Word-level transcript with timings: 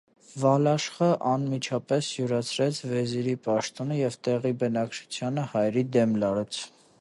Վալաշխը 0.43 1.09
անմիջապես 1.31 2.09
յուրացրեց 2.17 2.79
վեզիրի 2.93 3.35
պաշտոնը 3.49 3.99
և 4.01 4.17
տեղի 4.29 4.55
բնակչությանը 4.65 5.45
հայերի 5.53 5.85
դեմ 5.99 6.17
լարեց։ 6.27 6.65